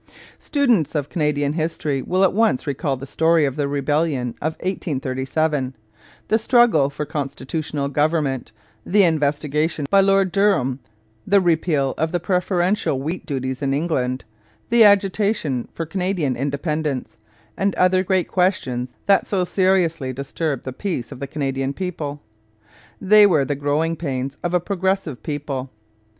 Students 0.39 0.95
of 0.95 1.09
Canadian 1.09 1.53
history 1.53 2.01
will 2.01 2.23
at 2.23 2.33
once 2.33 2.65
recall 2.65 2.97
the 2.97 3.05
story 3.05 3.45
of 3.45 3.55
the 3.55 3.67
Rebellion 3.67 4.29
of 4.41 4.53
1837, 4.53 5.75
the 6.27 6.39
struggle 6.39 6.89
for 6.89 7.05
constitutional 7.05 7.87
government, 7.87 8.51
the 8.83 9.03
investigation 9.03 9.85
by 9.91 9.99
Lord 10.01 10.31
Durham, 10.31 10.79
the 11.27 11.39
repeal 11.39 11.93
of 11.99 12.11
the 12.11 12.19
preferential 12.19 12.99
wheat 12.99 13.27
duties 13.27 13.61
in 13.61 13.75
England, 13.75 14.25
the 14.71 14.83
agitation 14.83 15.67
for 15.71 15.85
Canadian 15.85 16.35
independence, 16.35 17.19
and 17.55 17.75
other 17.75 18.03
great 18.03 18.27
questions 18.27 18.93
that 19.05 19.27
so 19.27 19.43
seriously 19.43 20.11
disturbed 20.11 20.63
the 20.63 20.73
peace 20.73 21.11
of 21.11 21.19
the 21.19 21.27
Canadian 21.27 21.73
people. 21.73 22.23
They 22.99 23.27
were 23.27 23.45
the 23.45 23.53
'growing 23.53 23.95
pains' 23.95 24.39
of 24.43 24.55
a 24.55 24.59
progressive 24.59 25.21
people. 25.21 25.69